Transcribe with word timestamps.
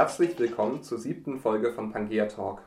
Herzlich 0.00 0.38
willkommen 0.38 0.82
zur 0.82 0.98
siebten 0.98 1.38
Folge 1.38 1.74
von 1.74 1.92
Pangea 1.92 2.24
Talk. 2.24 2.62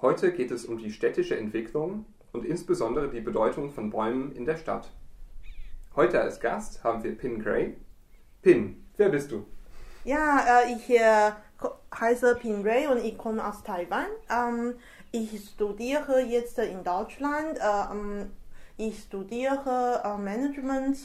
Heute 0.00 0.32
geht 0.32 0.50
es 0.50 0.64
um 0.64 0.78
die 0.78 0.90
städtische 0.90 1.36
Entwicklung 1.36 2.06
und 2.32 2.46
insbesondere 2.46 3.10
die 3.10 3.20
Bedeutung 3.20 3.70
von 3.70 3.90
Bäumen 3.90 4.32
in 4.32 4.46
der 4.46 4.56
Stadt. 4.56 4.90
Heute 5.94 6.18
als 6.18 6.40
Gast 6.40 6.82
haben 6.82 7.04
wir 7.04 7.14
Pin 7.14 7.42
Gray. 7.42 7.76
Pin, 8.40 8.86
wer 8.96 9.10
bist 9.10 9.32
du? 9.32 9.44
Ja, 10.04 10.62
äh, 10.62 10.72
ich 10.72 10.88
äh, 10.88 11.32
heiße 11.94 12.36
Pin 12.36 12.62
Gray 12.62 12.86
und 12.86 13.04
ich 13.04 13.18
komme 13.18 13.46
aus 13.46 13.62
Taiwan. 13.62 14.06
Ähm, 14.30 14.76
ich 15.10 15.50
studiere 15.50 16.22
jetzt 16.22 16.58
in 16.58 16.82
Deutschland. 16.84 17.58
Äh, 17.58 17.92
ähm, 17.92 18.30
ich 18.78 18.98
studiere 19.00 20.00
äh, 20.02 20.16
Management 20.16 20.96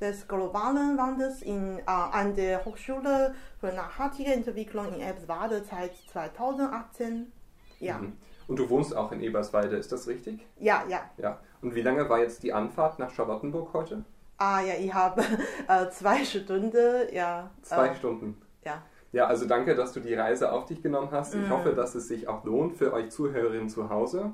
des 0.00 0.26
globalen 0.28 0.98
Wandels 0.98 1.42
in, 1.42 1.78
äh, 1.78 1.82
an 1.86 2.34
der 2.34 2.64
Hochschule 2.64 3.34
für 3.60 3.72
nachhaltige 3.72 4.32
Entwicklung 4.32 4.88
in 4.94 5.00
Eberswalde 5.00 5.62
seit 5.70 5.94
2018. 6.12 7.32
Ja. 7.80 7.98
Mhm. 7.98 8.12
Und 8.46 8.58
du 8.58 8.68
wohnst 8.68 8.94
auch 8.96 9.12
in 9.12 9.20
Eberswalde, 9.22 9.76
ist 9.76 9.92
das 9.92 10.06
richtig? 10.06 10.46
Ja, 10.58 10.84
ja. 10.88 11.00
Ja. 11.16 11.38
Und 11.62 11.74
wie 11.74 11.82
lange 11.82 12.08
war 12.08 12.18
jetzt 12.18 12.42
die 12.42 12.52
Anfahrt 12.52 12.98
nach 12.98 13.10
Charlottenburg 13.10 13.72
heute? 13.72 14.04
Ah 14.36 14.60
ja, 14.60 14.74
ich 14.78 14.92
habe 14.92 15.22
äh, 15.68 15.88
zwei 15.90 16.24
Stunden, 16.24 16.74
ja. 17.12 17.50
Zwei 17.62 17.88
äh, 17.88 17.94
Stunden. 17.94 18.40
Ja. 18.64 18.82
Ja, 19.12 19.26
also 19.28 19.46
danke, 19.46 19.76
dass 19.76 19.92
du 19.92 20.00
die 20.00 20.12
Reise 20.14 20.50
auf 20.52 20.66
dich 20.66 20.82
genommen 20.82 21.08
hast. 21.12 21.34
Ich 21.34 21.40
Mhm. 21.40 21.50
hoffe, 21.50 21.72
dass 21.72 21.94
es 21.94 22.08
sich 22.08 22.26
auch 22.26 22.44
lohnt 22.44 22.76
für 22.76 22.92
euch 22.92 23.10
Zuhörerinnen 23.10 23.68
zu 23.68 23.88
Hause. 23.88 24.32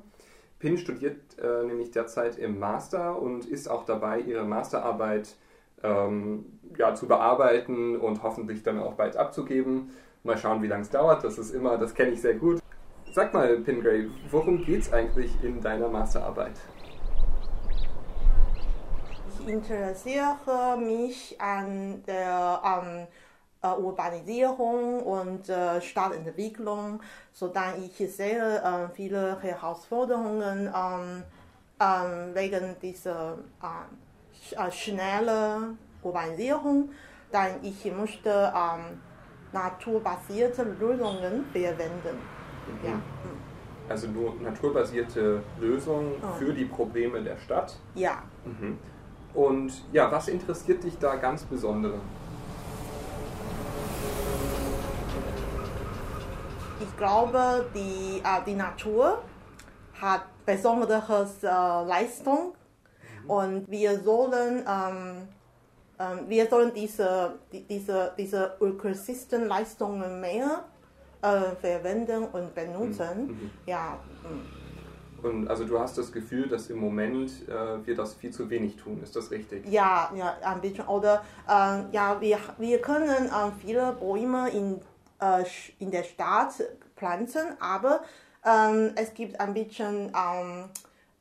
Pin 0.58 0.78
studiert 0.78 1.38
äh, 1.38 1.64
nämlich 1.64 1.90
derzeit 1.90 2.36
im 2.38 2.58
Master 2.58 3.20
und 3.20 3.44
ist 3.44 3.68
auch 3.68 3.84
dabei, 3.84 4.20
ihre 4.20 4.44
Masterarbeit 4.44 5.36
ähm, 5.82 6.60
ja, 6.76 6.94
zu 6.94 7.06
bearbeiten 7.06 7.96
und 7.96 8.22
hoffentlich 8.22 8.62
dann 8.62 8.78
auch 8.78 8.94
bald 8.94 9.16
abzugeben. 9.16 9.90
Mal 10.22 10.36
schauen, 10.36 10.62
wie 10.62 10.66
lange 10.66 10.82
es 10.82 10.90
dauert. 10.90 11.24
Das 11.24 11.38
ist 11.38 11.52
immer, 11.52 11.78
das 11.78 11.94
kenne 11.94 12.10
ich 12.10 12.20
sehr 12.20 12.34
gut. 12.34 12.60
Sag 13.12 13.34
mal, 13.34 13.56
Pin 13.58 13.82
Gray, 13.82 14.08
worum 14.30 14.64
geht 14.64 14.82
es 14.82 14.92
eigentlich 14.92 15.32
in 15.42 15.60
deiner 15.60 15.88
Masterarbeit? 15.88 16.52
Ich 19.40 19.48
interessiere 19.48 20.76
mich 20.78 21.40
an 21.40 22.04
der 22.06 22.60
ähm, 22.64 23.06
äh, 23.62 23.74
Urbanisierung 23.76 25.02
und 25.02 25.48
äh, 25.48 25.80
Stadtentwicklung, 25.80 27.00
sodass 27.32 27.74
ich 27.78 28.14
sehe 28.14 28.58
äh, 28.58 28.94
viele 28.94 29.40
Herausforderungen 29.40 30.72
ähm, 30.74 32.34
wegen 32.34 32.76
dieser 32.80 33.38
äh, 33.62 34.09
äh, 34.56 34.70
schnellen 34.70 35.78
Urbanisierung. 36.02 36.90
Dann 37.32 37.62
ich 37.62 37.84
möchte 37.92 38.52
ähm, 38.54 39.00
naturbasierte 39.52 40.62
Lösungen 40.64 41.44
verwenden. 41.52 42.18
Ja. 42.84 42.94
mm. 42.94 43.00
Also 43.88 44.06
nur 44.06 44.34
naturbasierte 44.40 45.42
Lösungen 45.58 46.12
Oh. 46.22 46.32
für 46.38 46.52
die 46.52 46.64
Probleme 46.64 47.20
der 47.22 47.36
Stadt. 47.38 47.74
ja. 47.94 48.22
Mhm. 48.44 48.78
Und 49.32 49.72
ja, 49.92 50.10
was 50.10 50.26
interessiert 50.28 50.82
dich 50.82 50.98
da 50.98 51.14
ganz 51.16 51.44
besonders? 51.44 51.94
Ich 56.80 56.96
glaube, 56.96 57.66
die, 57.74 58.18
äh, 58.24 58.44
die 58.46 58.54
Natur 58.54 59.18
hat 60.00 60.22
besondere 60.46 61.28
äh, 61.42 61.46
Leistung 61.88 62.54
und 63.30 63.70
wir 63.70 64.00
sollen, 64.00 64.64
ähm, 64.68 65.28
ähm, 66.00 66.18
wir 66.26 66.48
sollen 66.48 66.72
diese, 66.74 67.34
die, 67.52 67.62
diese, 67.62 68.12
diese 68.18 68.56
Ökosystemleistungen 68.60 70.20
mehr 70.20 70.64
äh, 71.22 71.54
verwenden 71.60 72.24
und 72.24 72.52
benutzen. 72.56 73.28
Mhm. 73.28 73.50
Ja, 73.66 73.98
mm. 74.24 75.24
Und 75.24 75.48
also 75.48 75.64
du 75.64 75.78
hast 75.78 75.96
das 75.96 76.10
Gefühl, 76.10 76.48
dass 76.48 76.70
im 76.70 76.78
Moment 76.78 77.30
äh, 77.46 77.86
wir 77.86 77.94
das 77.94 78.14
viel 78.14 78.32
zu 78.32 78.50
wenig 78.50 78.76
tun. 78.76 79.00
Ist 79.00 79.14
das 79.14 79.30
richtig? 79.30 79.64
ja, 79.68 80.10
ja, 80.16 80.36
ein 80.42 80.60
bisschen. 80.60 80.86
Oder 80.86 81.22
äh, 81.46 81.82
ja, 81.92 82.20
wir, 82.20 82.38
wir 82.58 82.80
können 82.80 83.26
äh, 83.26 83.30
viele 83.60 83.92
Bäume 83.92 84.48
in, 84.50 84.80
äh, 85.20 85.44
in 85.78 85.92
der 85.92 86.02
Stadt 86.02 86.54
pflanzen, 86.96 87.46
aber 87.60 88.00
ähm, 88.44 88.90
es 88.96 89.14
gibt 89.14 89.38
ein 89.38 89.54
bisschen 89.54 90.10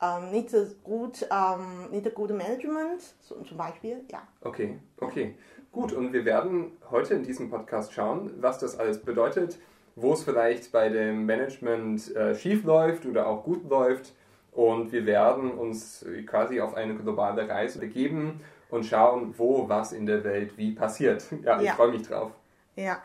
ähm, 0.02 0.30
nicht 0.30 0.50
so 0.50 0.64
gut, 0.82 1.26
ähm, 1.30 1.90
nicht 1.90 2.04
so 2.04 2.10
gute 2.10 2.32
Management, 2.34 3.02
so, 3.20 3.40
zum 3.42 3.56
Beispiel, 3.56 4.04
ja. 4.10 4.22
Okay, 4.42 4.78
okay. 4.98 5.34
Gut, 5.72 5.92
und 5.92 6.12
wir 6.12 6.24
werden 6.24 6.72
heute 6.90 7.14
in 7.14 7.22
diesem 7.22 7.48
Podcast 7.50 7.92
schauen, 7.92 8.32
was 8.40 8.58
das 8.58 8.78
alles 8.78 9.00
bedeutet, 9.00 9.58
wo 9.94 10.14
es 10.14 10.24
vielleicht 10.24 10.72
bei 10.72 10.88
dem 10.88 11.26
Management 11.26 12.14
äh, 12.16 12.34
schief 12.34 12.64
läuft 12.64 13.06
oder 13.06 13.26
auch 13.28 13.44
gut 13.44 13.68
läuft. 13.68 14.12
Und 14.52 14.90
wir 14.90 15.06
werden 15.06 15.52
uns 15.52 16.04
quasi 16.26 16.60
auf 16.60 16.74
eine 16.74 16.96
globale 16.96 17.48
Reise 17.48 17.78
begeben 17.78 18.40
und 18.68 18.84
schauen, 18.84 19.32
wo 19.38 19.68
was 19.68 19.92
in 19.92 20.06
der 20.06 20.24
Welt 20.24 20.56
wie 20.56 20.72
passiert. 20.72 21.24
Ja, 21.44 21.60
ich 21.60 21.66
Ja. 21.66 21.74
freue 21.74 21.92
mich 21.92 22.02
drauf. 22.02 22.32
Ja, 22.74 23.00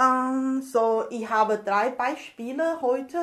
ähm, 0.00 0.62
so 0.62 1.04
ich 1.10 1.28
habe 1.28 1.58
drei 1.62 1.90
Beispiele 1.90 2.80
heute 2.80 3.18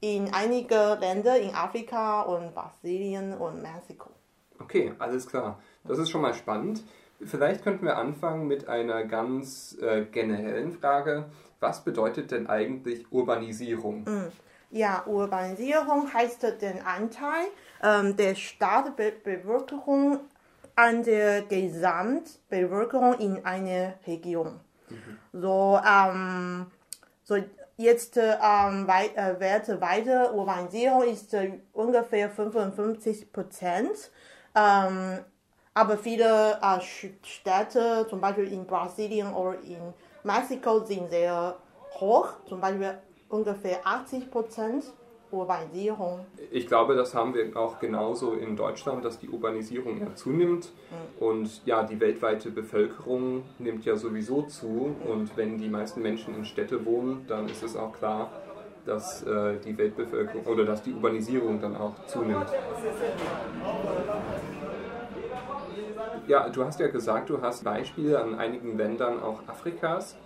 in 0.00 0.32
einige 0.32 0.96
Länder 1.00 1.38
in 1.38 1.54
Afrika 1.54 2.22
und 2.22 2.54
Brasilien 2.54 3.34
und 3.34 3.62
Mexiko. 3.62 4.10
Okay, 4.58 4.92
alles 4.98 5.26
klar. 5.26 5.60
Das 5.84 5.98
ist 5.98 6.10
schon 6.10 6.22
mal 6.22 6.34
spannend. 6.34 6.82
Vielleicht 7.22 7.62
könnten 7.62 7.84
wir 7.84 7.98
anfangen 7.98 8.46
mit 8.46 8.68
einer 8.68 9.04
ganz 9.04 9.76
äh, 9.80 10.04
generellen 10.04 10.72
Frage. 10.72 11.26
Was 11.60 11.84
bedeutet 11.84 12.30
denn 12.30 12.46
eigentlich 12.46 13.12
Urbanisierung? 13.12 14.06
Ja, 14.70 15.04
Urbanisierung 15.06 16.12
heißt 16.12 16.62
den 16.62 16.80
Anteil 16.82 17.46
ähm, 17.82 18.16
der 18.16 18.34
Stadtbevölkerung 18.34 20.20
an 20.76 21.02
der 21.02 21.42
Gesamtbevölkerung 21.42 23.18
in 23.18 23.44
einer 23.44 23.94
Region. 24.06 24.60
So, 25.32 25.78
ähm, 25.86 26.66
so 27.22 27.36
jetzt 27.80 28.16
ähm, 28.16 28.86
wei 28.86 29.10
äh, 29.14 29.38
Werte 29.40 29.80
weiter. 29.80 30.34
Urbanisierung 30.34 31.04
ist 31.04 31.32
äh, 31.34 31.58
ungefähr 31.72 32.30
55 32.30 33.32
Prozent. 33.32 34.10
Ähm, 34.54 35.20
aber 35.74 35.96
viele 35.96 36.58
äh, 36.60 36.80
Städte, 37.22 38.06
zum 38.08 38.20
Beispiel 38.20 38.52
in 38.52 38.66
Brasilien 38.66 39.32
oder 39.32 39.58
in 39.60 39.94
Mexiko, 40.24 40.84
sind 40.84 41.10
sehr 41.10 41.56
hoch, 41.98 42.28
zum 42.46 42.60
Beispiel 42.60 42.98
ungefähr 43.28 43.80
80 43.84 44.30
Prozent 44.30 44.84
Urbanisierung. 45.30 46.26
Ich 46.50 46.66
glaube, 46.66 46.94
das 46.94 47.14
haben 47.14 47.34
wir 47.34 47.56
auch 47.56 47.78
genauso 47.78 48.32
in 48.32 48.56
Deutschland, 48.56 49.04
dass 49.04 49.18
die 49.18 49.28
Urbanisierung 49.28 50.00
ja 50.00 50.14
zunimmt. 50.14 50.72
Und 51.18 51.64
ja, 51.66 51.82
die 51.82 52.00
weltweite 52.00 52.50
Bevölkerung 52.50 53.44
nimmt 53.58 53.84
ja 53.84 53.96
sowieso 53.96 54.42
zu. 54.42 54.94
Und 55.08 55.36
wenn 55.36 55.58
die 55.58 55.68
meisten 55.68 56.02
Menschen 56.02 56.34
in 56.34 56.44
Städte 56.44 56.84
wohnen, 56.84 57.24
dann 57.28 57.46
ist 57.46 57.62
es 57.62 57.76
auch 57.76 57.92
klar, 57.92 58.30
dass 58.84 59.22
äh, 59.22 59.58
die 59.64 59.76
Weltbevölkerung 59.76 60.44
oder 60.46 60.64
dass 60.64 60.82
die 60.82 60.92
Urbanisierung 60.92 61.60
dann 61.60 61.76
auch 61.76 61.94
zunimmt. 62.06 62.46
Ja, 66.26 66.48
du 66.48 66.64
hast 66.64 66.80
ja 66.80 66.88
gesagt, 66.88 67.30
du 67.30 67.40
hast 67.42 67.64
Beispiele 67.64 68.20
an 68.20 68.34
einigen 68.36 68.76
Ländern 68.76 69.22
auch 69.22 69.40
Afrikas, 69.46 70.16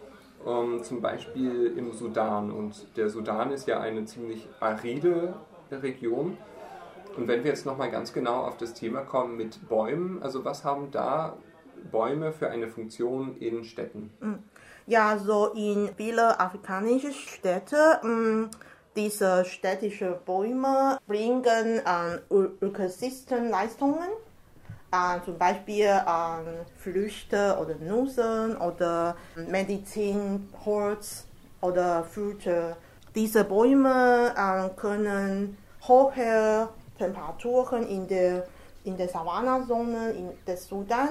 zum 0.44 1.00
Beispiel 1.00 1.74
im 1.76 1.92
Sudan. 1.92 2.50
Und 2.50 2.96
der 2.96 3.08
Sudan 3.08 3.50
ist 3.50 3.66
ja 3.66 3.80
eine 3.80 4.04
ziemlich 4.04 4.46
aride 4.60 5.34
Region. 5.70 6.36
Und 7.16 7.28
wenn 7.28 7.44
wir 7.44 7.50
jetzt 7.50 7.64
nochmal 7.64 7.90
ganz 7.90 8.12
genau 8.12 8.42
auf 8.42 8.56
das 8.56 8.74
Thema 8.74 9.02
kommen 9.02 9.36
mit 9.36 9.68
Bäumen, 9.68 10.22
also 10.22 10.44
was 10.44 10.64
haben 10.64 10.90
da 10.90 11.36
Bäume 11.90 12.32
für 12.32 12.50
eine 12.50 12.68
Funktion 12.68 13.36
in 13.38 13.64
Städten? 13.64 14.10
Ja, 14.86 15.18
so 15.18 15.52
in 15.54 15.90
viele 15.96 16.38
afrikanische 16.40 17.12
Städte, 17.12 18.00
mh, 18.02 18.50
diese 18.96 19.44
städtische 19.44 20.20
Bäume 20.24 20.98
bringen 21.06 21.80
ähm, 21.86 22.20
Ökosystemleistungen, 22.60 24.08
äh, 24.94 25.24
zum 25.24 25.36
Beispiel 25.38 25.86
ähm, 25.86 26.64
Früchte 26.76 27.56
oder 27.60 27.74
Nüsse 27.76 28.56
oder 28.60 29.16
Medizin, 29.48 30.48
Holz 30.64 31.26
oder 31.60 32.04
Früchte. 32.04 32.76
Diese 33.14 33.44
Bäume 33.44 34.32
äh, 34.36 34.68
können 34.80 35.56
hohe 35.86 36.68
Temperaturen 36.98 37.86
in 37.88 38.06
der, 38.06 38.46
in 38.84 38.96
der 38.96 39.08
Savannazone 39.08 40.10
in 40.12 40.30
des 40.46 40.68
Sudan 40.68 41.08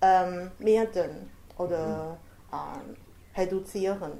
ähm, 0.00 0.50
melden 0.58 1.30
oder 1.58 2.16
ähm, 2.52 2.96
reduzieren. 3.36 4.12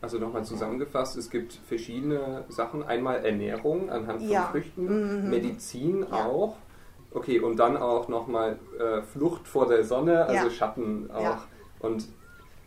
Also 0.00 0.18
nochmal 0.18 0.44
zusammengefasst, 0.44 1.16
es 1.16 1.30
gibt 1.30 1.54
verschiedene 1.54 2.44
Sachen. 2.48 2.84
Einmal 2.84 3.24
Ernährung 3.24 3.90
anhand 3.90 4.20
von 4.20 4.30
Ja. 4.30 4.42
Früchten, 4.52 5.28
Medizin 5.30 6.06
Ja. 6.12 6.26
auch. 6.26 6.56
Okay, 7.12 7.40
und 7.40 7.56
dann 7.56 7.76
auch 7.76 8.08
nochmal 8.08 8.58
äh, 8.78 9.02
Flucht 9.02 9.48
vor 9.48 9.66
der 9.66 9.84
Sonne, 9.84 10.26
also 10.26 10.46
Ja. 10.46 10.50
Schatten 10.50 11.10
auch. 11.10 11.22
Ja. 11.22 11.42
Und 11.80 12.08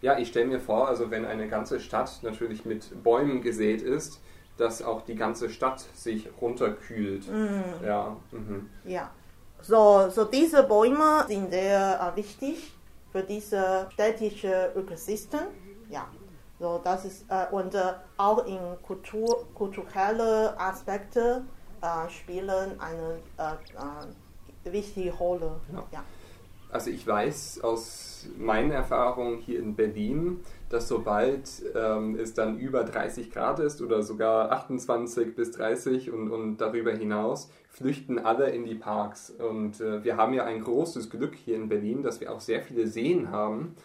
Ja, 0.02 0.18
ich 0.18 0.30
stelle 0.30 0.48
mir 0.48 0.62
vor, 0.62 0.88
also 0.88 1.12
wenn 1.12 1.26
eine 1.26 1.50
ganze 1.50 1.80
Stadt 1.82 2.20
natürlich 2.22 2.64
mit 2.64 3.04
Bäumen 3.04 3.42
gesät 3.42 3.82
ist, 3.82 4.22
dass 4.56 4.82
auch 4.82 5.02
die 5.02 5.16
ganze 5.16 5.50
Stadt 5.50 5.82
sich 5.94 6.30
runterkühlt. 6.42 7.28
Mm. 7.28 7.86
Ja. 7.86 8.16
Mhm. 8.32 8.70
Ja. 8.86 9.10
So, 9.62 10.10
so 10.10 10.24
diese 10.24 10.64
Bäume 10.64 11.26
sind 11.28 11.52
sehr 11.52 12.14
äh, 12.14 12.16
wichtig 12.16 12.74
für 13.12 13.24
diese 13.24 13.88
städtische 13.92 14.72
Ökosystem. 14.76 15.42
Ja. 15.90 16.08
So, 16.60 16.80
das 16.82 17.04
ist, 17.06 17.26
äh, 17.30 17.48
und 17.52 17.76
äh, 17.76 17.94
auch 18.16 18.46
in 18.46 18.60
Kultur, 18.84 19.48
kulturelle 19.54 20.58
Aspekte 20.58 21.44
äh, 21.82 22.10
spielen 22.10 22.80
eine 22.80 23.20
äh, 23.38 23.52
äh, 23.52 24.08
wichtige 24.64 25.12
Rolle. 25.12 25.60
Ja. 25.72 25.84
Ja. 25.92 26.04
Also 26.72 26.92
ich 26.92 27.06
weiß 27.06 27.62
aus 27.64 28.28
meinen 28.38 28.72
Erfahrungen 28.72 29.40
hier 29.40 29.60
in 29.60 29.76
Berlin, 29.76 30.42
dass 30.70 30.88
sobald 30.88 31.64
ähm, 31.76 32.16
es 32.16 32.36
dann 32.36 32.60
über 32.60 32.84
30 32.84 33.32
Grad 33.32 33.60
ist 33.60 33.82
oder 33.82 34.04
sogar 34.04 34.52
28 34.52 35.36
bis 35.36 35.52
30 35.52 36.12
und, 36.12 36.30
und 36.30 36.58
darüber 36.58 36.92
hinaus, 36.92 37.50
flüchten 37.70 38.20
alle 38.20 38.52
in 38.52 38.66
die 38.66 38.76
Parks. 38.76 39.32
Und 39.32 39.82
äh, 39.82 40.04
wir 40.04 40.18
haben 40.18 40.34
ja 40.34 40.46
ein 40.46 40.62
großes 40.62 41.10
Glück 41.10 41.34
hier 41.34 41.56
in 41.56 41.70
Berlin, 41.70 42.04
dass 42.04 42.22
wir 42.22 42.32
auch 42.32 42.42
sehr 42.42 42.62
viele 42.62 42.86
Seen 42.86 43.32
haben. 43.32 43.76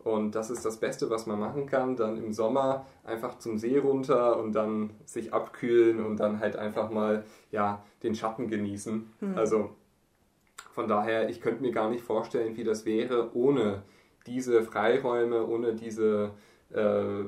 Und 0.00 0.34
das 0.34 0.50
ist 0.50 0.66
das 0.66 0.76
Beste, 0.76 1.08
was 1.08 1.24
man 1.24 1.40
machen 1.40 1.64
kann. 1.64 1.96
Dann 1.96 2.18
im 2.18 2.34
Sommer 2.34 2.84
einfach 3.04 3.38
zum 3.38 3.56
See 3.56 3.78
runter 3.78 4.38
und 4.38 4.52
dann 4.52 4.90
sich 5.06 5.32
abkühlen 5.32 6.04
und 6.04 6.18
dann 6.18 6.40
halt 6.40 6.56
einfach 6.56 6.90
mal 6.90 7.24
ja, 7.50 7.82
den 8.02 8.14
Schatten 8.14 8.48
genießen. 8.48 9.10
Also 9.34 9.70
von 10.74 10.88
daher, 10.88 11.28
ich 11.28 11.40
könnte 11.40 11.62
mir 11.62 11.70
gar 11.70 11.88
nicht 11.88 12.02
vorstellen, 12.02 12.56
wie 12.56 12.64
das 12.64 12.84
wäre 12.84 13.34
ohne 13.36 13.84
diese 14.26 14.64
Freiräume, 14.64 15.46
ohne 15.46 15.74
diese, 15.74 16.32
äh, 16.72 17.24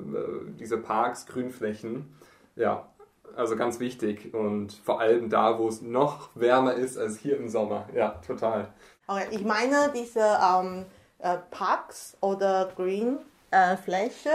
diese 0.59 0.79
Parks, 0.79 1.27
Grünflächen. 1.27 2.13
Ja, 2.57 2.89
also 3.37 3.55
ganz 3.55 3.79
wichtig 3.79 4.35
und 4.35 4.73
vor 4.73 5.01
allem 5.01 5.31
da, 5.31 5.59
wo 5.59 5.69
es 5.69 5.81
noch 5.81 6.31
wärmer 6.35 6.75
ist 6.75 6.99
als 6.99 7.19
hier 7.19 7.37
im 7.37 7.49
Sommer. 7.49 7.89
Ja, 7.95 8.21
total. 8.27 8.73
Okay, 9.07 9.27
ich 9.31 9.45
meine, 9.45 9.93
diese 9.95 10.21
ähm, 10.21 10.87
äh, 11.19 11.37
Parks 11.51 12.17
oder 12.21 12.73
Greenfläche 12.75 14.29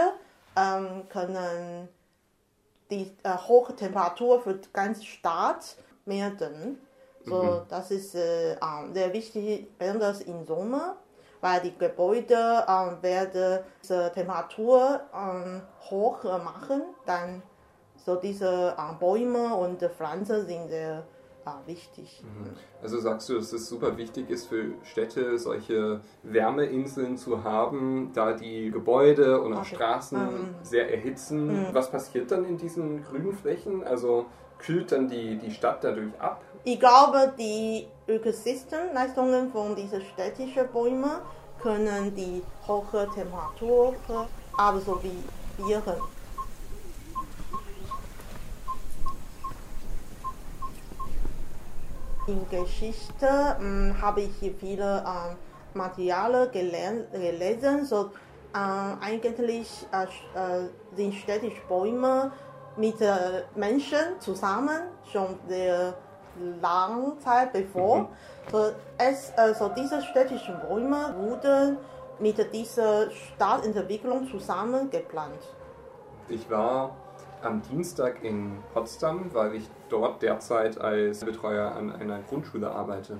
äh, 0.56 0.60
ähm, 0.60 1.02
können 1.10 1.88
die 2.90 3.10
äh, 3.24 3.36
hohe 3.36 3.76
Temperatur 3.76 4.40
für 4.40 4.54
die 4.54 4.72
ganze 4.72 5.04
Stadt 5.04 5.76
melden. 6.06 6.78
So, 7.24 7.62
das 7.68 7.90
ist 7.90 8.14
äh, 8.14 8.52
ähm, 8.52 8.92
sehr 8.92 9.12
wichtig, 9.12 9.68
besonders 9.78 10.20
im 10.22 10.44
Sommer, 10.44 10.96
weil 11.40 11.60
die 11.60 11.76
Gebäude 11.76 12.64
ähm, 12.68 12.98
werden 13.02 13.60
diese 13.82 14.10
Temperatur 14.12 15.00
ähm, 15.14 15.62
hoch 15.90 16.24
äh, 16.24 16.38
machen. 16.38 16.82
Dann 17.06 17.42
so 18.04 18.16
diese 18.16 18.74
äh, 18.76 18.94
Bäume 18.98 19.54
und 19.54 19.80
Pflanzen 19.82 20.46
sind 20.46 20.68
sehr 20.68 21.04
äh, 21.46 21.68
wichtig. 21.68 22.24
Also 22.82 22.98
sagst 22.98 23.28
du, 23.28 23.34
dass 23.34 23.52
es 23.52 23.68
super 23.68 23.96
wichtig 23.96 24.28
ist 24.30 24.46
für 24.46 24.72
Städte, 24.82 25.38
solche 25.38 26.00
Wärmeinseln 26.24 27.16
zu 27.16 27.44
haben, 27.44 28.10
da 28.14 28.32
die 28.32 28.70
Gebäude 28.70 29.40
und 29.40 29.54
auch 29.54 29.60
Okay. 29.60 29.76
Straßen 29.76 30.18
Ähm. 30.18 30.54
sehr 30.62 30.90
erhitzen. 30.92 31.68
Was 31.72 31.90
passiert 31.90 32.30
dann 32.32 32.44
in 32.44 32.58
diesen 32.58 33.04
grünen 33.04 33.32
Flächen? 33.32 33.84
Also 33.84 34.26
kühlt 34.58 34.92
dann 34.92 35.08
die, 35.08 35.36
die 35.38 35.50
Stadt 35.50 35.82
dadurch 35.82 36.12
ab? 36.20 36.42
Ich 36.64 36.78
glaube, 36.78 37.32
die 37.36 37.88
Ökosystemleistungen 38.06 39.50
von 39.50 39.74
diesen 39.74 40.00
städtischen 40.00 40.68
Bäumen 40.72 41.16
können 41.60 42.14
die 42.14 42.40
hohe 42.68 43.08
Temperatur 43.12 43.94
absorbieren. 44.56 45.96
In 52.28 52.48
Geschichte 52.48 53.56
ähm, 53.60 53.96
habe 54.00 54.20
ich 54.20 54.30
hier 54.38 54.54
viele 54.54 55.04
ähm, 55.04 55.36
Materialien 55.74 56.48
gele 56.52 57.08
gelesen. 57.12 57.84
So, 57.84 58.10
ähm, 58.54 58.98
eigentlich 59.00 59.68
äh, 59.90 60.04
äh, 60.38 60.68
sind 60.94 61.14
städtische 61.14 61.60
Bäume 61.68 62.30
mit 62.76 63.00
äh, 63.00 63.42
Menschen 63.56 64.20
zusammen 64.20 64.82
schon 65.10 65.36
sehr 65.48 65.94
lange 66.60 67.18
Zeit 67.18 67.52
bevor. 67.52 68.08
So, 68.50 68.72
es, 68.98 69.32
also 69.36 69.70
diese 69.76 70.02
städtischen 70.02 70.58
Bäume 70.60 71.14
wurden 71.18 71.76
mit 72.18 72.52
dieser 72.52 73.10
Stadtentwicklung 73.10 74.28
zusammen 74.28 74.90
geplant. 74.90 75.40
Ich 76.28 76.48
war 76.50 76.96
am 77.42 77.62
Dienstag 77.62 78.22
in 78.22 78.58
Potsdam, 78.72 79.30
weil 79.32 79.56
ich 79.56 79.68
dort 79.88 80.22
derzeit 80.22 80.80
als 80.80 81.24
Betreuer 81.24 81.72
an 81.72 81.92
einer 81.92 82.20
Grundschule 82.20 82.70
arbeite. 82.70 83.18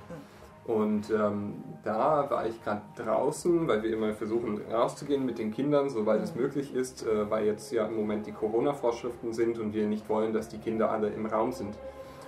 Und 0.64 1.10
ähm, 1.10 1.54
da 1.82 2.30
war 2.30 2.46
ich 2.46 2.62
gerade 2.62 2.82
draußen, 2.96 3.66
weil 3.66 3.82
wir 3.82 3.92
immer 3.92 4.12
versuchen 4.12 4.60
rauszugehen 4.70 5.26
mit 5.26 5.38
den 5.38 5.50
Kindern, 5.50 5.90
soweit 5.90 6.22
es 6.22 6.36
möglich 6.36 6.72
ist, 6.72 7.04
äh, 7.04 7.28
weil 7.28 7.46
jetzt 7.46 7.72
ja 7.72 7.86
im 7.86 7.96
Moment 7.96 8.26
die 8.26 8.32
Corona-Vorschriften 8.32 9.32
sind 9.32 9.58
und 9.58 9.74
wir 9.74 9.88
nicht 9.88 10.08
wollen, 10.08 10.32
dass 10.32 10.48
die 10.48 10.58
Kinder 10.58 10.90
alle 10.90 11.08
im 11.08 11.26
Raum 11.26 11.50
sind. 11.50 11.76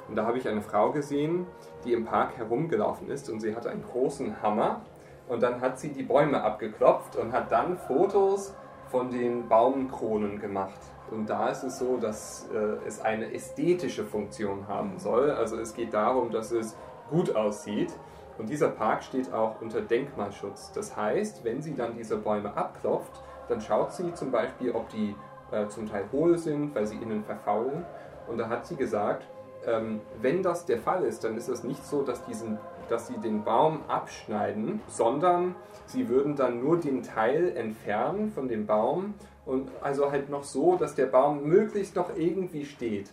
Und 0.08 0.16
da 0.16 0.26
habe 0.26 0.38
ich 0.38 0.48
eine 0.48 0.62
Frau 0.62 0.90
gesehen, 0.92 1.46
die 1.84 1.92
im 1.92 2.04
Park 2.04 2.36
herumgelaufen 2.36 3.08
ist 3.10 3.30
und 3.30 3.40
sie 3.40 3.54
hatte 3.54 3.70
einen 3.70 3.82
großen 3.82 4.42
Hammer 4.42 4.82
und 5.28 5.42
dann 5.42 5.60
hat 5.60 5.78
sie 5.78 5.92
die 5.92 6.02
Bäume 6.02 6.42
abgeklopft 6.42 7.16
und 7.16 7.32
hat 7.32 7.50
dann 7.50 7.78
Fotos 7.78 8.54
von 8.88 9.10
den 9.10 9.48
Baumkronen 9.48 10.38
gemacht. 10.38 10.78
Und 11.10 11.28
da 11.28 11.48
ist 11.48 11.62
es 11.62 11.78
so, 11.78 11.96
dass 11.96 12.48
äh, 12.52 12.86
es 12.86 13.00
eine 13.00 13.32
ästhetische 13.32 14.04
Funktion 14.04 14.68
haben 14.68 14.98
soll. 14.98 15.30
Also 15.30 15.58
es 15.58 15.74
geht 15.74 15.94
darum, 15.94 16.30
dass 16.30 16.50
es 16.50 16.76
gut 17.10 17.34
aussieht. 17.34 17.92
Und 18.38 18.48
dieser 18.48 18.68
Park 18.68 19.04
steht 19.04 19.32
auch 19.32 19.60
unter 19.60 19.80
Denkmalschutz. 19.80 20.72
Das 20.72 20.96
heißt, 20.96 21.44
wenn 21.44 21.62
sie 21.62 21.74
dann 21.74 21.94
diese 21.94 22.16
Bäume 22.16 22.56
abklopft, 22.56 23.22
dann 23.48 23.60
schaut 23.60 23.92
sie 23.92 24.12
zum 24.14 24.30
Beispiel, 24.30 24.72
ob 24.72 24.88
die 24.88 25.14
äh, 25.52 25.68
zum 25.68 25.88
Teil 25.88 26.04
hohl 26.10 26.36
sind, 26.38 26.74
weil 26.74 26.86
sie 26.86 26.96
innen 26.96 27.22
verfaulen. 27.22 27.84
Und 28.26 28.38
da 28.38 28.48
hat 28.48 28.66
sie 28.66 28.76
gesagt, 28.76 29.26
ähm, 29.66 30.00
wenn 30.20 30.43
das 30.43 30.66
der 30.66 30.78
Fall 30.78 31.05
ist, 31.05 31.25
dann 31.25 31.37
ist 31.37 31.49
es 31.49 31.64
nicht 31.64 31.84
so, 31.84 32.02
dass, 32.02 32.25
diesen, 32.25 32.58
dass 32.88 33.06
sie 33.06 33.19
den 33.19 33.44
Baum 33.44 33.81
abschneiden, 33.88 34.81
sondern 34.88 35.55
sie 35.86 36.08
würden 36.08 36.36
dann 36.36 36.60
nur 36.62 36.79
den 36.79 37.03
Teil 37.03 37.56
entfernen 37.56 38.32
von 38.32 38.48
dem 38.48 38.67
Baum 38.67 39.15
und 39.46 39.70
also 39.82 40.10
halt 40.10 40.31
noch 40.31 40.44
so, 40.44 40.77
dass 40.77 40.94
der 40.94 41.06
Baum 41.06 41.44
möglichst 41.44 41.96
noch 41.96 42.17
irgendwie 42.17 42.65
steht. 42.65 43.10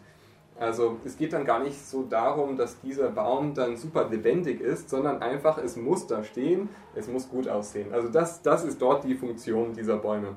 Also 0.60 0.98
es 1.06 1.18
geht 1.18 1.34
dann 1.34 1.44
gar 1.44 1.60
nicht 1.60 1.84
so 1.84 2.04
darum, 2.04 2.56
dass 2.56 2.80
dieser 2.82 3.10
Baum 3.10 3.56
dann 3.56 3.78
super 3.78 4.08
lebendig 4.10 4.62
ist, 4.62 4.90
sondern 4.92 5.22
einfach, 5.22 5.58
es 5.58 5.76
muss 5.76 6.06
da 6.06 6.24
stehen, 6.24 6.70
es 6.94 7.08
muss 7.08 7.30
gut 7.30 7.48
aussehen. 7.48 7.92
Also 7.92 8.10
das, 8.10 8.44
das 8.44 8.64
ist 8.64 8.80
dort 8.80 9.04
die 9.04 9.16
Funktion 9.16 9.74
dieser 9.74 9.98
Bäume. 9.98 10.36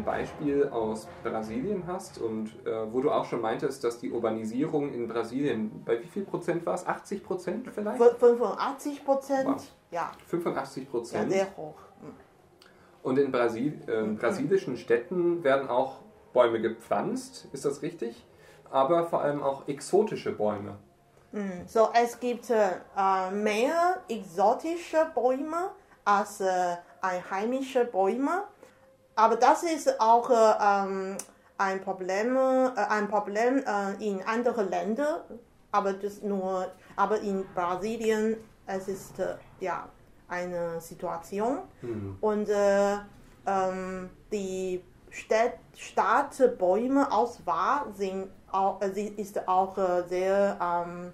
Ein 0.00 0.04
Beispiel 0.04 0.68
aus 0.68 1.06
Brasilien 1.22 1.84
hast 1.86 2.18
und 2.18 2.48
äh, 2.66 2.92
wo 2.92 3.00
du 3.00 3.10
auch 3.10 3.24
schon 3.26 3.40
meintest, 3.40 3.84
dass 3.84 3.98
die 3.98 4.10
Urbanisierung 4.10 4.92
in 4.92 5.06
Brasilien, 5.08 5.82
bei 5.84 6.02
wie 6.02 6.06
viel 6.08 6.24
Prozent 6.24 6.64
war 6.66 6.74
es? 6.74 6.86
80 6.86 7.22
Prozent 7.22 7.68
vielleicht? 7.72 8.00
Fün- 8.00 8.16
85 8.18 9.04
Prozent, 9.04 9.46
Wow. 9.48 9.62
ja, 9.90 10.10
85 10.26 10.84
ja, 10.84 10.90
Prozent. 10.90 11.32
sehr 11.32 11.46
hoch. 11.56 11.74
Mm. 12.00 13.06
Und 13.06 13.18
in 13.18 13.30
Brasil 13.30 13.78
äh, 13.86 14.02
brasilischen 14.14 14.76
Städten 14.76 15.42
werden 15.44 15.68
auch 15.68 15.98
Bäume 16.32 16.60
gepflanzt, 16.60 17.48
ist 17.52 17.64
das 17.64 17.82
richtig? 17.82 18.26
Aber 18.70 19.04
vor 19.06 19.20
allem 19.22 19.42
auch 19.42 19.66
exotische 19.68 20.32
Bäume. 20.32 20.76
So, 21.66 21.90
es 21.94 22.18
gibt 22.18 22.50
äh, 22.50 23.30
mehr 23.32 24.00
exotische 24.08 25.06
Bäume 25.14 25.70
als 26.04 26.40
äh, 26.40 26.76
einheimische 27.00 27.84
Bäume. 27.84 28.42
Aber 29.20 29.36
das 29.36 29.62
ist 29.64 30.00
auch 30.00 30.30
äh, 30.30 30.34
ähm, 30.34 31.16
ein 31.58 31.82
Problem, 31.82 32.36
äh, 32.36 32.70
ein 32.88 33.06
Problem 33.06 33.58
äh, 33.58 33.92
in 34.02 34.22
anderen 34.22 34.70
Ländern. 34.70 35.20
Aber 35.72 35.92
das 35.92 36.22
nur, 36.22 36.72
aber 36.96 37.20
in 37.20 37.44
Brasilien 37.54 38.38
es 38.66 38.88
ist 38.88 39.18
äh, 39.18 39.34
ja 39.60 39.88
eine 40.28 40.80
Situation 40.80 41.58
und 42.20 42.48
äh, 42.48 42.94
ähm, 43.46 44.10
die 44.32 44.82
Stadt, 45.10 45.58
Stadtbäume 45.76 47.10
Auswahl 47.12 47.92
sind 47.94 48.28
auch, 48.50 48.80
äh, 48.80 49.08
ist 49.16 49.46
auch 49.46 49.76
äh, 49.76 50.02
sehr 50.08 50.56
ähm, 50.62 51.12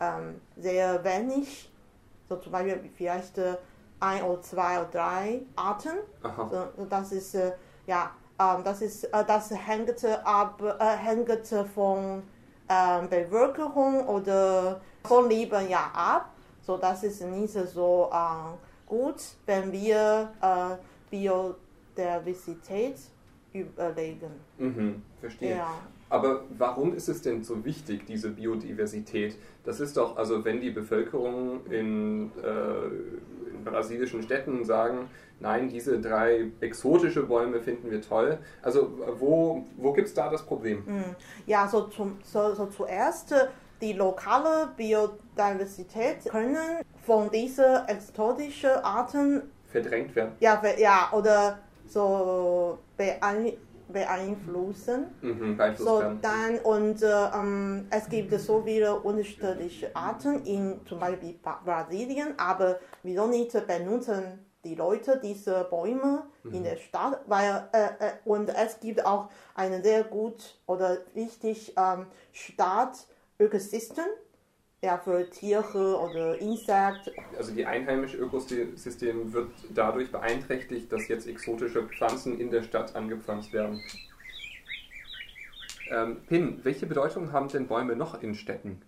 ähm, 0.00 0.40
sehr 0.56 1.04
wenig, 1.04 1.70
so 2.28 2.36
zum 2.36 2.50
Beispiel 2.50 2.90
vielleicht 2.96 3.38
ein 4.04 4.22
oder 4.22 4.40
zwei 4.42 4.80
oder 4.80 4.88
drei 4.90 5.42
Arten. 5.56 5.98
Aha. 6.22 6.70
So, 6.76 6.84
das 6.84 7.12
ist 7.12 7.34
äh, 7.34 7.52
ja, 7.86 8.10
ähm, 8.38 8.62
das 8.64 8.82
ist 8.82 9.04
äh, 9.04 9.24
das 9.26 9.50
hängt 9.50 10.04
ab, 10.24 10.62
äh, 10.62 10.84
hängt 10.84 11.46
von 11.74 12.22
ähm, 12.68 13.08
Bevölkerung 13.08 14.06
oder 14.06 14.80
von 15.04 15.28
Leben 15.28 15.68
ja 15.68 15.90
ab. 15.94 16.30
So 16.62 16.76
das 16.76 17.02
ist 17.04 17.22
nicht 17.22 17.52
so 17.52 18.10
gut, 18.86 19.22
wenn 19.46 19.70
wir 19.70 20.30
Biodiversität 21.10 22.96
überlegen. 23.52 24.40
Mhm, 24.58 25.02
verstehe. 25.20 25.56
Ja. 25.56 25.78
Aber 26.08 26.42
warum 26.56 26.94
ist 26.94 27.08
es 27.08 27.22
denn 27.22 27.42
so 27.42 27.64
wichtig, 27.64 28.06
diese 28.06 28.30
Biodiversität? 28.30 29.36
Das 29.64 29.80
ist 29.80 29.96
doch, 29.96 30.16
also 30.16 30.44
wenn 30.44 30.60
die 30.60 30.70
Bevölkerung 30.70 31.66
in, 31.66 32.30
äh, 32.42 33.54
in 33.54 33.64
brasilischen 33.64 34.22
Städten 34.22 34.64
sagen, 34.64 35.08
nein, 35.40 35.68
diese 35.68 36.00
drei 36.00 36.50
exotische 36.60 37.24
Bäume 37.24 37.60
finden 37.60 37.90
wir 37.90 38.00
toll. 38.00 38.38
Also 38.62 38.98
wo, 39.18 39.66
wo 39.76 39.92
gibt 39.92 40.08
es 40.08 40.14
da 40.14 40.28
das 40.28 40.44
Problem? 40.44 40.84
Ja, 41.46 41.66
so, 41.68 41.88
zum, 41.88 42.18
so, 42.22 42.54
so 42.54 42.66
zuerst 42.66 43.32
äh, 43.32 43.46
die 43.80 43.92
lokale 43.92 44.70
Biodiversität 44.76 46.24
können 46.28 46.80
von 47.04 47.30
diesen 47.30 47.86
exotischen 47.86 48.70
Arten 48.70 49.42
Verdrängt 49.66 50.14
werden? 50.14 50.32
ja, 50.40 50.62
ja 50.78 51.08
oder 51.12 51.58
so 51.86 52.78
beein 52.96 53.52
beeinflussen. 53.88 55.06
Mhm, 55.20 55.56
So 55.76 56.00
dann 56.22 56.58
und 56.60 57.02
äh, 57.02 57.06
ähm, 57.34 57.86
es 57.90 58.08
gibt 58.08 58.32
so 58.40 58.62
viele 58.62 59.00
unterschiedliche 59.00 59.94
Arten 59.94 60.42
in 60.44 60.80
zum 60.86 60.98
Beispiel 61.00 61.38
Brasilien, 61.64 62.34
aber 62.38 62.78
wieso 63.02 63.26
nicht 63.26 63.52
benutzen 63.66 64.44
die 64.64 64.74
Leute 64.74 65.20
diese 65.22 65.66
Bäume 65.70 66.22
in 66.50 66.62
der 66.64 66.76
Stadt? 66.76 67.20
Weil 67.26 67.68
äh, 67.72 67.84
äh, 67.84 68.12
und 68.24 68.48
es 68.48 68.80
gibt 68.80 69.04
auch 69.04 69.28
ein 69.54 69.82
sehr 69.82 70.04
gut 70.04 70.58
oder 70.66 70.98
wichtig 71.14 71.74
ähm, 71.76 72.06
Stadtökosystem, 72.32 74.06
ja 74.84 74.98
für 74.98 75.28
Tiere 75.28 75.98
oder 75.98 76.38
Insekten. 76.38 77.10
Also 77.36 77.52
die 77.52 77.66
einheimische 77.66 78.16
Ökosystem 78.16 79.32
wird 79.32 79.50
dadurch 79.74 80.12
beeinträchtigt, 80.12 80.92
dass 80.92 81.08
jetzt 81.08 81.26
exotische 81.26 81.82
Pflanzen 81.88 82.38
in 82.38 82.50
der 82.50 82.62
Stadt 82.62 82.94
angepflanzt 82.94 83.52
werden. 83.52 83.82
Ähm, 85.90 86.22
Pin, 86.26 86.60
welche 86.62 86.86
Bedeutung 86.86 87.32
haben 87.32 87.48
denn 87.48 87.66
Bäume 87.66 87.96
noch 87.96 88.22
in 88.22 88.34
Städten? 88.34 88.80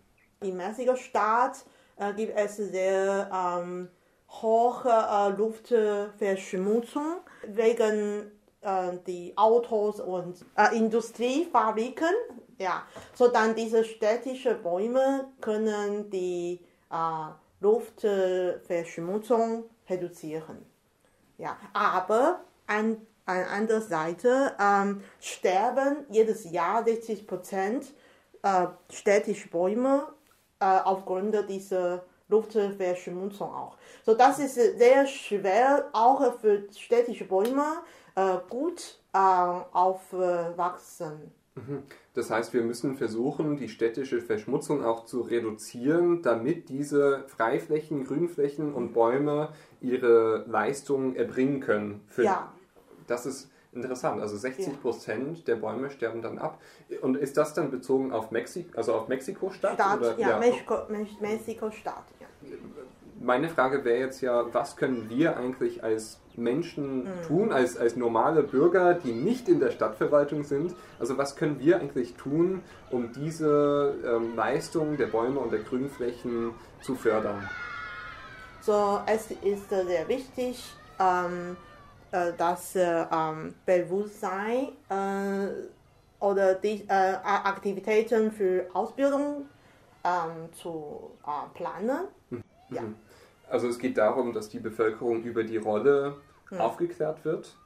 In 0.43 0.57
Mexiko-Stadt 0.57 1.65
äh, 1.97 2.13
gibt 2.15 2.37
es 2.37 2.57
sehr 2.57 3.31
ähm, 3.33 3.89
hohe 4.29 4.83
äh, 4.85 5.29
Luftverschmutzung 5.37 7.21
wegen 7.47 8.31
äh, 8.61 8.99
die 9.07 9.33
Autos 9.37 10.01
und 10.01 10.45
äh, 10.57 10.77
Industriefabriken. 10.77 12.15
Ja, 12.59 12.83
so 13.15 13.29
dann 13.29 13.55
diese 13.55 13.85
städtischen 13.85 14.63
Bäume 14.63 15.29
können 15.41 16.11
die 16.11 16.61
äh, 16.91 17.29
Luftverschmutzung 17.61 19.65
reduzieren. 19.89 20.67
Ja, 21.39 21.57
aber 21.75 22.41
an, 22.67 23.07
an 23.27 23.45
anderer 23.45 23.83
Seite 23.83 24.55
ähm, 24.59 25.05
sterben 25.21 26.07
jedes 26.09 26.51
Jahr 26.51 26.83
60 26.85 27.27
Prozent 27.27 27.93
äh, 28.43 28.69
städtische 28.91 29.49
Bäume 29.49 30.07
äh, 30.61 30.65
aufgrund 30.65 31.37
dieser 31.51 32.05
Luftverschmutzung 32.29 33.55
auch. 33.55 33.77
So, 34.05 34.15
das 34.15 34.39
ist 34.39 34.55
sehr 34.55 35.07
schwer, 35.07 35.91
auch 35.93 36.41
für 36.41 36.67
städtische 36.73 37.25
Bäume 37.25 37.83
äh, 38.15 38.39
gut 38.49 38.99
äh, 39.13 39.19
aufwachsen. 39.19 41.35
Das 42.15 42.31
heißt, 42.31 42.53
wir 42.53 42.63
müssen 42.63 42.97
versuchen, 42.97 43.57
die 43.57 43.69
städtische 43.69 44.21
Verschmutzung 44.21 44.85
auch 44.85 45.05
zu 45.07 45.23
reduzieren, 45.23 46.23
damit 46.23 46.69
diese 46.69 47.25
Freiflächen, 47.29 48.05
Grünflächen 48.05 48.75
und 48.75 48.93
Bäume 48.93 49.51
ihre 49.81 50.45
Leistung 50.47 51.15
erbringen 51.15 51.61
können. 51.61 52.03
Für 52.09 52.25
Ja. 52.25 52.53
Das 53.07 53.25
ist 53.27 53.51
interessant. 53.73 54.21
Also 54.21 54.37
60 54.37 54.81
Prozent 54.83 55.47
der 55.49 55.57
Bäume 55.57 55.91
sterben 55.91 56.23
dann 56.23 56.39
ab. 56.39 56.61
Und 57.03 57.17
ist 57.17 57.37
das 57.37 57.55
dann 57.55 57.71
bezogen 57.71 58.13
auf 58.13 58.31
Mexiko, 58.31 58.77
also 58.77 58.95
auf 58.95 59.09
Mexiko-Stadt? 59.09 59.75
Stadt, 59.75 60.19
ja, 60.19 60.39
Mexiko, 60.39 60.75
Mex- 60.89 61.21
Mexiko-Stadt. 61.21 62.05
Ja. 62.21 62.27
meine 63.21 63.49
Frage 63.49 63.85
wäre 63.85 63.99
jetzt 63.99 64.21
ja, 64.21 64.53
was 64.53 64.77
können 64.77 65.09
wir 65.09 65.37
eigentlich 65.37 65.83
als 65.85 66.21
Menschen 66.37 67.05
Mhm. 67.05 67.23
tun, 67.27 67.53
als, 67.53 67.77
als 67.77 67.97
normale 67.97 68.43
Bürger, 68.43 68.95
die 68.95 69.13
nicht 69.13 69.49
in 69.49 69.61
der 69.61 69.71
Stadtverwaltung 69.71 70.45
sind? 70.45 70.75
Also 70.99 71.17
was 71.19 71.37
können 71.37 71.59
wir 71.59 71.81
eigentlich 71.81 72.15
tun, 72.15 72.63
um 72.91 73.13
diese 73.13 73.95
ähm, 74.05 74.37
Leistung 74.37 74.97
der 74.97 75.07
Bäume 75.07 75.41
und 75.41 75.53
der 75.53 75.61
Grünflächen 75.61 76.53
zu 76.83 76.95
fördern? 76.95 77.49
So, 78.61 79.01
es 79.07 79.31
ist 79.31 79.69
sehr 79.71 80.09
wichtig, 80.09 80.65
ähm, 80.99 81.57
äh, 82.11 82.33
dass 82.37 82.75
äh, 82.77 83.05
ähm, 83.13 83.55
Bewusstsein 83.65 84.69
äh, 84.89 85.49
oder 86.19 86.55
die 86.55 86.85
äh, 86.89 86.93
Aktivitäten 87.23 88.33
für 88.33 88.67
Ausbildung 88.73 89.47
ähm, 90.05 90.53
zu 90.61 91.11
äh, 91.27 91.57
planen. 91.57 92.09
Ja. 92.71 92.83
Also 93.49 93.69
es 93.69 93.79
geht 93.79 93.97
darum, 93.99 94.33
dass 94.33 94.49
die 94.49 94.59
Bevölkerung 94.59 95.23
über 95.23 95.45
die 95.45 95.57
Rolle 95.59 96.17
aufgeklärt 96.53 97.25
wird, 97.25 97.57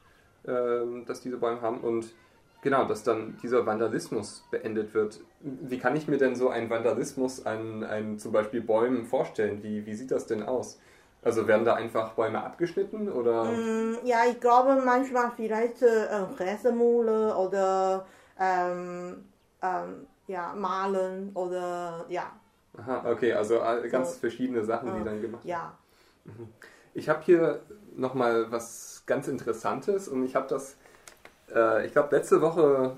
ähm, 0.47 1.05
dass 1.07 1.21
diese 1.21 1.37
Bäume 1.39 1.61
haben 1.63 1.81
und 1.81 2.15
genau, 2.63 2.85
dass 2.85 3.03
dann 3.03 3.39
dieser 3.43 3.67
Vandalismus 3.67 4.45
beendet 4.51 4.95
wird. 4.95 5.21
Wie 5.41 5.79
kann 5.79 5.97
ich 5.97 6.09
mir 6.09 6.19
denn 6.19 6.35
so 6.37 6.49
einen 6.49 6.71
Vandalismus 6.71 7.47
an, 7.47 7.85
an 7.85 8.19
zum 8.19 8.33
Beispiel 8.33 8.61
Bäumen 8.61 9.05
vorstellen? 9.05 9.63
Wie, 9.63 9.87
wie 9.87 9.95
sieht 9.95 10.11
das 10.11 10.27
denn 10.27 10.43
aus? 10.43 10.81
Also 11.23 11.47
werden 11.47 11.65
da 11.67 11.75
einfach 11.75 12.13
Bäume 12.13 12.43
abgeschnitten 12.43 13.11
oder? 13.13 13.45
Mm, 13.45 13.99
Ja, 14.05 14.25
ich 14.31 14.41
glaube 14.41 14.81
manchmal 14.85 15.31
vielleicht 15.37 15.83
äh, 15.83 16.07
Gräsermule 16.37 17.37
oder 17.37 18.07
ähm, 18.39 19.25
ähm, 19.63 20.07
ja, 20.27 20.55
malen 20.55 21.31
oder 21.35 22.07
ja, 22.09 22.33
Aha, 22.79 23.11
okay, 23.11 23.33
also 23.35 23.61
all- 23.61 23.87
ganz 23.91 24.13
So. 24.15 24.21
verschiedene 24.21 24.65
Sachen, 24.65 24.95
die 24.97 25.05
dann 25.05 25.21
gemacht 25.21 25.45
ja. 25.45 25.77
Ich 26.95 27.09
habe 27.09 27.23
hier 27.25 27.61
nochmal 27.97 28.51
was 28.51 29.05
ganz 29.07 29.29
Interessantes 29.29 30.09
und 30.09 30.25
ich 30.25 30.35
habe 30.35 30.49
das, 30.49 30.77
äh, 31.55 31.87
ich 31.87 31.93
glaube, 31.93 32.15
letzte 32.17 32.41
Woche 32.41 32.97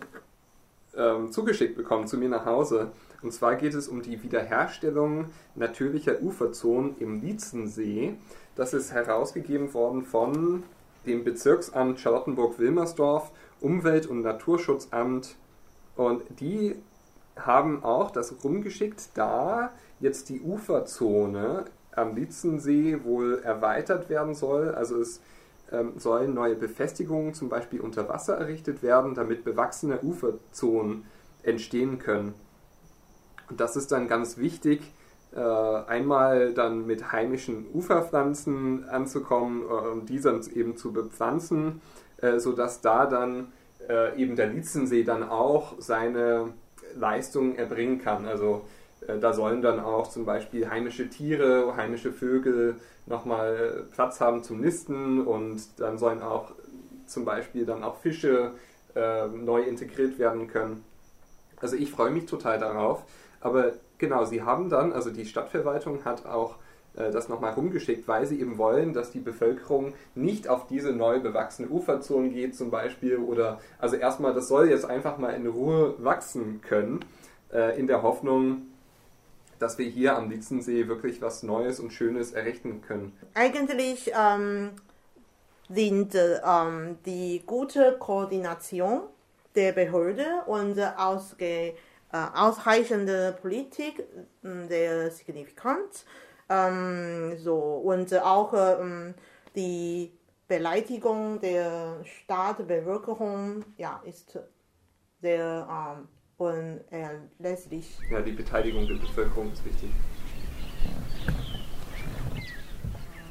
ähm, 0.96 1.30
zugeschickt 1.30 1.76
bekommen 1.76 2.06
zu 2.06 2.16
mir 2.16 2.28
nach 2.28 2.46
Hause. 2.46 2.90
Und 3.22 3.32
zwar 3.32 3.54
geht 3.56 3.75
es 3.75 3.88
um 3.88 4.02
die 4.02 4.22
Wiederherstellung 4.22 5.26
natürlicher 5.54 6.20
Uferzonen 6.22 6.96
im 6.99 7.20
Lietzensee. 7.20 8.16
Das 8.56 8.75
ist 8.75 8.92
herausgegeben 8.92 9.72
worden 9.75 10.04
von 10.04 10.64
dem 11.06 11.25
Bezirksamt 11.25 12.00
Charlottenburg-Wilmersdorf, 12.00 13.30
Umwelt- 13.61 14.06
und 14.06 14.22
Naturschutzamt. 14.22 15.37
Und 15.96 16.22
die 16.40 16.76
haben 17.37 17.84
auch 17.84 18.11
das 18.11 18.34
rumgeschickt, 18.42 19.11
da 19.14 19.72
jetzt 20.00 20.28
die 20.28 20.40
Uferzone 20.40 21.64
am 21.92 22.14
Lietzensee 22.16 23.04
wohl 23.04 23.40
erweitert 23.44 24.08
werden 24.08 24.34
soll. 24.34 24.70
Also 24.70 24.99
es 24.99 25.20
ähm, 25.70 25.92
sollen 25.96 26.34
neue 26.34 26.54
Befestigungen 26.54 27.34
zum 27.34 27.49
Beispiel 27.49 27.80
unter 27.80 28.08
Wasser 28.08 28.37
errichtet 28.37 28.82
werden, 28.82 29.14
damit 29.14 29.44
bewachsene 29.44 30.00
Uferzonen 30.02 31.04
entstehen 31.42 31.99
können. 31.99 32.34
Und 33.49 33.61
das 33.61 33.76
ist 33.76 33.92
dann 33.92 34.08
ganz 34.08 34.38
wichtig, 34.38 34.80
äh, 35.34 35.40
einmal 35.40 36.52
dann 36.52 36.87
mit 36.87 37.12
heimischen 37.12 37.66
Uferpflanzen 37.72 38.88
anzukommen 38.88 39.62
äh, 39.62 39.88
und 39.88 40.08
diese 40.08 40.38
eben 40.54 40.76
zu 40.76 40.92
bepflanzen, 40.92 41.80
äh, 42.18 42.38
sodass 42.38 42.80
da 42.80 43.06
dann 43.06 43.52
äh, 43.88 44.20
eben 44.20 44.37
der 44.37 44.49
Lietzensee 44.49 45.04
dann 45.04 45.22
auch 45.22 45.75
seine 45.78 46.52
Leistung 46.94 47.56
erbringen 47.56 47.99
kann. 47.99 48.26
Also 48.26 48.62
da 49.21 49.32
sollen 49.32 49.62
dann 49.62 49.80
auch 49.80 50.09
zum 50.09 50.25
Beispiel 50.25 50.68
heimische 50.68 51.09
Tiere, 51.09 51.75
heimische 51.76 52.12
Vögel 52.12 52.76
nochmal 53.06 53.85
Platz 53.92 54.21
haben 54.21 54.42
zum 54.42 54.61
Nisten 54.61 55.26
und 55.26 55.61
dann 55.78 55.99
sollen 55.99 56.23
auch 56.23 56.52
zum 57.06 57.25
Beispiel 57.25 57.66
dann 57.66 57.82
auch 57.82 57.97
Fische 57.97 58.52
äh, 58.94 59.26
neu 59.26 59.62
integriert 59.62 60.18
werden 60.18 60.49
können. 60.49 60.85
Also 61.61 61.76
ich 61.76 61.90
freue 61.90 62.11
mich 62.11 62.26
total 62.26 62.59
darauf. 62.59 63.04
Aber 63.40 63.73
genau, 63.99 64.25
sie 64.25 64.42
haben 64.42 64.68
dann, 64.68 64.92
also 64.92 65.11
die 65.11 65.26
Stadtverwaltung 65.26 66.04
hat 66.04 66.26
auch 66.26 66.56
äh, 66.94 67.11
das 67.11 67.28
nochmal 67.28 67.52
rumgeschickt, 67.52 68.06
weil 68.09 68.26
sie 68.26 68.40
eben 68.40 68.59
wollen, 68.59 68.92
dass 68.92 69.11
die 69.11 69.21
Bevölkerung 69.21 69.94
nicht 70.14 70.49
auf 70.49 70.66
diese 70.66 70.92
neu 70.92 71.21
bewachsene 71.21 71.68
Uferzonen 71.68 72.32
geht 72.32 72.56
zum 72.56 72.71
Beispiel 72.71 73.16
oder 73.16 73.61
also 73.78 73.97
erstmal, 73.97 74.35
das 74.35 74.49
soll 74.49 74.68
jetzt 74.68 74.85
einfach 74.85 75.18
mal 75.18 75.30
in 75.30 75.47
Ruhe 75.47 75.94
wachsen 75.99 76.61
können, 76.62 77.00
äh, 77.52 77.78
in 77.78 77.87
der 77.87 78.02
Hoffnung, 78.02 78.62
dass 79.62 79.78
wir 79.78 79.87
hier 79.87 80.16
am 80.16 80.28
Lietzensee 80.28 80.88
wirklich 80.88 81.23
was 81.23 81.42
Neues 81.45 81.78
und 81.78 81.92
Schönes 81.92 82.33
errichten 82.33 82.83
können? 82.83 83.16
Eigentlich 83.35 84.11
ähm, 84.12 84.73
sind 85.69 86.14
ähm, 86.14 86.99
die 87.07 87.42
gute 87.47 87.97
Koordination 87.99 89.02
der 89.54 89.73
Behörde 89.73 90.26
und 90.47 90.78
ausge, 90.99 91.45
äh, 91.45 91.75
ausreichende 92.35 93.38
Politik 93.40 94.00
äh, 94.42 94.66
sehr 94.66 95.11
signifikant. 95.12 96.07
Ähm, 96.49 97.37
so, 97.38 97.57
und 97.57 98.12
auch 98.21 98.52
ähm, 98.54 99.14
die 99.54 100.12
Beleidigung 100.49 101.40
der 101.40 102.00
Stadtbevölkerung 102.04 103.64
ja, 103.76 104.02
ist 104.04 104.38
sehr 105.21 105.69
ähm, 105.71 106.09
unerlässlich. 106.38 107.98
Ja, 108.10 108.20
die 108.20 108.32
Beteiligung 108.32 108.86
der 108.86 108.94
Bevölkerung 108.94 109.52
ist 109.52 109.64
wichtig. 109.64 109.90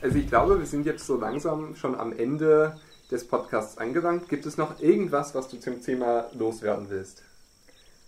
Also 0.01 0.17
ich 0.17 0.27
glaube, 0.27 0.59
wir 0.59 0.65
sind 0.65 0.85
jetzt 0.85 1.05
so 1.05 1.17
langsam 1.17 1.75
schon 1.75 1.99
am 1.99 2.11
Ende 2.17 2.79
des 3.11 3.27
Podcasts 3.27 3.77
angelangt. 3.77 4.29
Gibt 4.29 4.45
es 4.45 4.57
noch 4.57 4.79
irgendwas, 4.79 5.35
was 5.35 5.47
du 5.47 5.59
zum 5.59 5.81
Thema 5.81 6.25
loswerden 6.33 6.89
willst? 6.89 7.21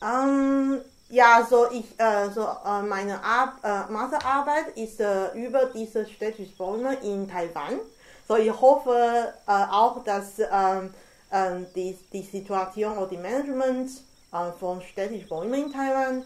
Ähm, 0.02 0.80
ja, 1.10 1.46
so 1.48 1.68
ich, 1.72 1.86
äh, 2.00 2.30
so 2.34 2.42
äh, 2.42 2.82
meine 2.82 3.24
Ar 3.24 3.54
äh, 3.64 3.92
Masterarbeit 3.92 4.76
ist 4.76 5.00
äh, 5.00 5.32
über 5.36 5.66
diese 5.68 6.08
städtische 6.08 6.56
Bäume 6.58 6.96
in 7.04 7.30
Taiwan. 7.30 7.80
So 8.28 8.38
ich 8.38 8.52
hoffe 8.52 9.34
äh, 9.46 9.52
auch, 9.52 10.04
dass 10.04 10.40
ähm, 10.40 10.94
ähm, 11.32 11.66
die, 11.76 11.98
die 12.12 12.24
Situation 12.24 12.98
oder 12.98 13.08
die 13.08 13.18
Management 13.18 13.90
äh, 13.90 14.13
von 14.60 14.82
städtischen 14.82 15.28
Bäumen 15.28 15.66
in 15.66 15.72
Taiwan 15.72 16.26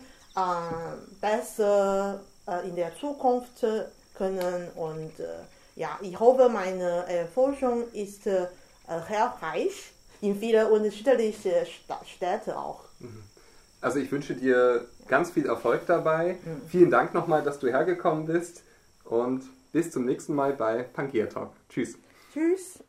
besser 1.20 2.22
in 2.64 2.76
der 2.76 2.96
Zukunft 2.96 3.66
können 4.16 4.70
und 4.76 5.14
ja, 5.76 6.00
ich 6.02 6.20
hoffe, 6.20 6.50
meine 6.50 7.28
Forschung 7.34 7.92
ist 7.92 8.24
hilfreich 8.24 9.94
in 10.22 10.36
viele 10.36 10.68
unterschiedliche 10.70 11.68
Städte 12.06 12.58
auch. 12.58 12.86
Mhm. 13.00 13.24
Also 13.82 14.00
ich 14.00 14.12
wünsche 14.12 14.34
dir 14.34 14.88
ganz 15.08 15.32
viel 15.32 15.46
Erfolg 15.46 15.86
dabei. 15.86 16.38
Mhm. 16.44 16.62
Vielen 16.68 16.92
Dank 16.92 17.14
nochmal, 17.14 17.44
dass 17.44 17.60
du 17.60 17.68
hergekommen 17.68 18.26
bist 18.26 18.64
und 19.04 19.44
bis 19.72 19.92
zum 19.92 20.06
nächsten 20.06 20.34
Mal 20.34 20.54
bei 20.54 20.84
Pangea 20.84 21.28
Talk. 21.28 21.52
Tschüss. 21.70 21.98
Tschüss. 22.34 22.80